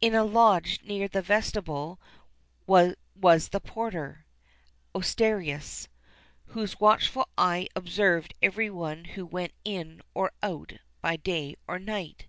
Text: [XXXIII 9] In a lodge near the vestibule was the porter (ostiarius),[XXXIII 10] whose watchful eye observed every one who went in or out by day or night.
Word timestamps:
[XXXIII 0.00 0.10
9] 0.10 0.12
In 0.12 0.14
a 0.28 0.32
lodge 0.32 0.80
near 0.84 1.08
the 1.08 1.20
vestibule 1.20 2.00
was 2.64 2.94
the 3.48 3.58
porter 3.58 4.24
(ostiarius),[XXXIII 4.94 5.88
10] 6.46 6.54
whose 6.54 6.78
watchful 6.78 7.26
eye 7.36 7.66
observed 7.74 8.34
every 8.40 8.70
one 8.70 9.04
who 9.04 9.26
went 9.26 9.52
in 9.64 10.00
or 10.14 10.30
out 10.44 10.74
by 11.02 11.16
day 11.16 11.56
or 11.66 11.80
night. 11.80 12.28